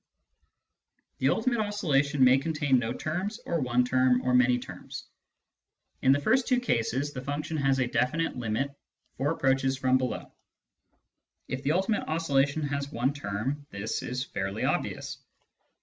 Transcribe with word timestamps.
The 1.19 1.29
ultimate 1.29 1.59
oscillation 1.59 2.23
may 2.23 2.39
contain 2.39 2.79
no 2.79 2.91
terms, 2.91 3.39
or 3.45 3.59
one 3.59 3.85
term, 3.85 4.23
or 4.23 4.33
many 4.33 4.57
terms. 4.57 5.05
In 6.01 6.11
the 6.11 6.19
first 6.19 6.47
two 6.47 6.59
cases 6.59 7.13
the 7.13 7.21
function 7.21 7.55
has 7.57 7.77
a 7.77 7.85
definite 7.85 8.35
limit 8.35 8.71
for 9.17 9.29
approaches 9.29 9.77
from 9.77 9.99
below. 9.99 10.33
If 11.47 11.61
the 11.61 11.73
ultimate 11.73 12.07
oscillation 12.07 12.63
has 12.63 12.91
one 12.91 13.13
term, 13.13 13.67
this 13.69 14.01
is 14.01 14.23
fairly 14.23 14.63
obvious. 14.65 15.19